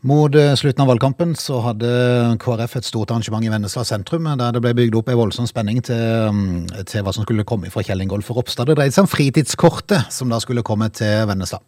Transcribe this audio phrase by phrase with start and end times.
[0.00, 1.88] Mot eh, slutten av valgkampen så hadde
[2.40, 5.82] KrF et stort arrangement i Vennesla sentrum, der det ble bygd opp en voldsom spenning
[5.84, 6.00] til,
[6.32, 8.70] mm, til hva som skulle komme fra Kjell Ingolf Ropstad.
[8.70, 11.60] Det dreide seg om fritidskortet som da skulle komme til Vennesla.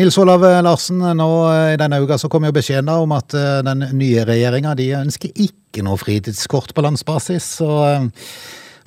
[0.00, 3.60] Nils Olav Larsen, nå eh, i denne uka så kom jo beskjeden om at eh,
[3.68, 7.46] den nye regjeringa de ønsker ikke noe fritidskort på landsbasis.
[7.60, 7.70] Så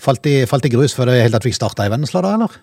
[0.03, 2.59] falt de, falt de grus før det hele tatt fikk starta i Vennesla da, eller?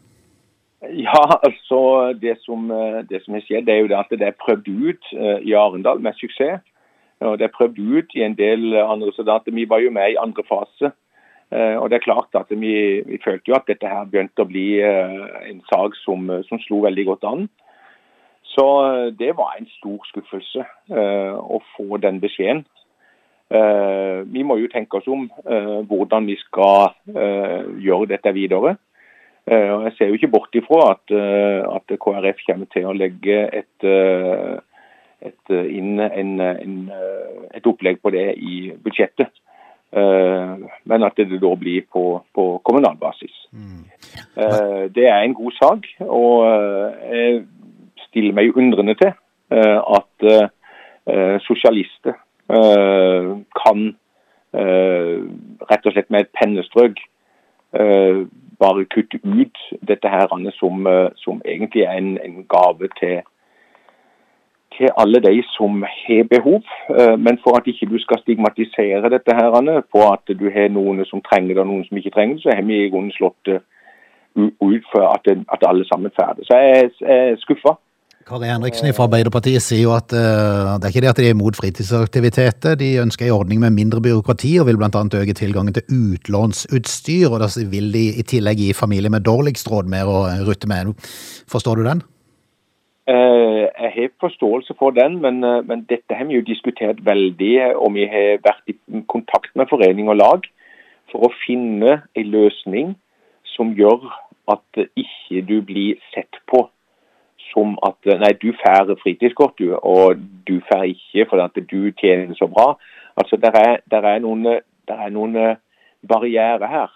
[1.06, 4.26] Ja, altså det som, eh, det som har skjedd, det er jo det at det
[4.26, 6.64] er prøvd ut uh, i Arendal med suksess.
[7.20, 9.52] Og Det er prøvd ut i en del andre soldater.
[9.52, 10.92] Vi var jo med i andre fase.
[11.50, 14.48] Uh, og det er klart at vi, vi, følte jo at dette her begynte å
[14.48, 17.48] bli en sak som, som, slo veldig godt an.
[18.48, 18.66] Så
[19.18, 22.64] det var en stor skuffelse å få den beskjeden.
[24.32, 25.28] vi må jo tenke oss om
[25.88, 26.90] hvordan vi skal
[27.78, 28.76] gjøre dette videre.
[29.50, 32.96] Eh, og Jeg ser jo ikke bort ifra at, eh, at KrF kommer til å
[32.96, 34.58] legge et, eh,
[35.28, 36.74] et, inn en, en,
[37.54, 39.32] et opplegg på det i budsjettet.
[39.90, 43.32] Men at det da blir på, på kommunal basis.
[43.56, 43.86] Mm.
[44.92, 45.88] Det er en god sak.
[46.04, 46.44] Og
[47.08, 47.40] jeg
[48.04, 49.14] stiller meg undrende til
[49.56, 52.20] at sosialister
[52.52, 53.88] kan
[54.52, 57.00] rett og slett med et pennestrøk
[58.58, 60.28] bare kutte ut dette her
[60.58, 63.20] som, eh, som egentlig er en, en gave til,
[64.76, 66.62] til alle de som har behov.
[66.90, 71.04] Eh, men for at ikke du skal stigmatisere dette her, på at du har noen
[71.04, 73.40] som trenger det og noen som ikke trenger det, så har vi i grunnen slått
[73.46, 73.60] det
[74.38, 76.46] ut for at, at alle sammen får det.
[76.46, 77.78] Så jeg er skuffa.
[78.28, 81.32] Kari Henriksen fra Arbeiderpartiet sier jo at uh, det er ikke det at de er
[81.32, 82.74] imot fritidsaktiviteter.
[82.76, 85.00] De ønsker en ordning med mindre byråkrati og vil bl.a.
[85.20, 87.32] øke tilgangen til utlånsutstyr.
[87.32, 90.92] Og da vil de i tillegg gi familier med dårligst råd mer å rutte med.
[91.48, 92.04] Forstår du den?
[93.08, 97.52] Uh, jeg har forståelse for den, men, uh, men, dette har vi jo diskutert veldig.
[97.80, 98.76] Og vi har vært i
[99.08, 100.52] kontakt med forening og lag
[101.08, 102.92] for å finne en løsning
[103.56, 104.04] som gjør
[104.52, 106.68] at ikke du blir sett på
[107.52, 112.34] som at nei, du får fritidskort, du, og du får ikke fordi at du tjener
[112.38, 112.74] så bra.
[113.16, 114.44] Altså, Det er, der er, noen,
[114.88, 115.56] der er noen eh,
[116.08, 116.90] barrierer her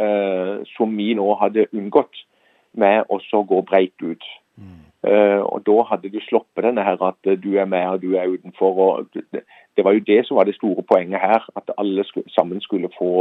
[0.00, 2.24] uh, som vi nå hadde unngått
[2.72, 4.24] med å gå breit ut.
[4.56, 4.80] Mm.
[5.06, 8.32] Uh, og Da hadde du sluppet denne her at du er med og du er
[8.32, 8.80] utenfor.
[8.86, 9.44] og det,
[9.76, 11.44] det var jo det som var det store poenget her.
[11.56, 13.12] At alle skulle, sammen skulle få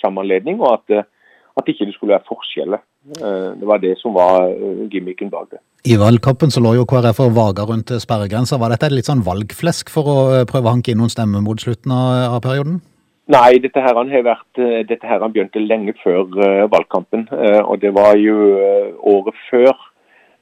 [0.00, 0.60] samme anledning.
[0.60, 1.04] og at
[1.58, 2.82] at ikke det skulle være forskjeller.
[3.16, 5.60] Eh, det var det som var eh, gimmicken bak det.
[5.88, 8.58] I valgkampen så lå jo KrF og vaga rundt sperregrensa.
[8.60, 11.44] Var dette et litt sånn valgflesk for å eh, prøve å hanke inn noen stemmer
[11.44, 12.80] mot slutten av, perioden?
[13.28, 16.30] Nei, dette her har vært, dette her begynte lenge før
[16.72, 17.26] valgkampen.
[17.68, 18.38] Og det var jo
[19.04, 19.74] året før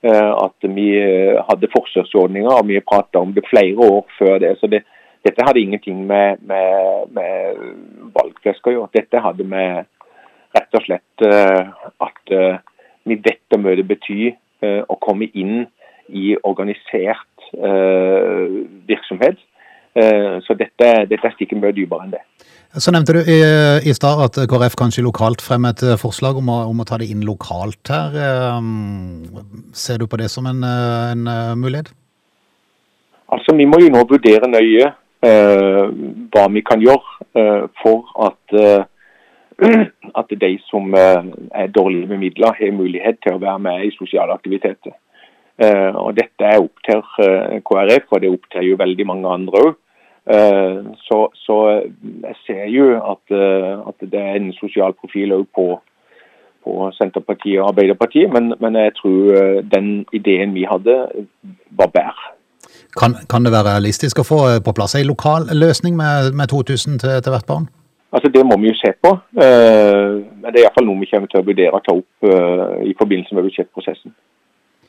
[0.06, 0.92] at vi
[1.48, 4.52] hadde forsøksordninger, og vi prata om det flere år før det.
[4.60, 4.84] Så det,
[5.26, 7.58] dette hadde ingenting med, med, med
[8.14, 8.92] valgflesk å gjøre.
[8.94, 9.90] Dette hadde med
[10.56, 12.58] rett og slett eh, at eh,
[13.06, 15.66] vi vet hva det betyr eh, å komme inn
[16.06, 17.22] i organisert
[18.86, 19.38] virksomhet.
[20.44, 22.20] Så dette, dette stikker mye dypere enn det.
[22.74, 23.36] Så nevnte du i,
[23.86, 27.08] i stad at KrF kanskje lokalt fremmer et forslag om å, om å, ta det
[27.14, 28.18] inn lokalt her.
[29.78, 31.30] Ser du på det som en, en
[31.62, 31.94] mulighet?
[33.32, 34.90] Altså, Vi må jo nå vurdere nøye
[35.26, 35.86] eh,
[36.32, 38.84] hva vi kan gjøre eh, for at uh,
[40.20, 41.24] at de som eh,
[41.54, 44.92] er dårlige med midler, har mulighet til å være med i sosiale aktiviteter.
[45.56, 49.06] Eh, og Dette er opp til eh, KrF, og det er opp til jo veldig
[49.08, 49.74] mange andre òg.
[51.06, 51.56] Så, så,
[52.02, 55.66] jeg ser jo at, at, det er en sosial profil òg på,
[56.66, 60.98] på, Senterpartiet og Arbeiderpartiet, men, men, jeg tror den ideen vi hadde,
[61.78, 62.34] var bedre.
[62.98, 66.98] Kan, kan, det være realistisk å få på plass en lokal løsning med, med 2000
[67.04, 67.70] til, til hvert barn?
[68.16, 69.10] Altså Det må vi jo se på.
[69.44, 72.88] Eh, men det er iallfall noe vi kommer til å vurdere å ta opp eh,
[72.88, 74.14] i forbindelse med budsjettprosessen.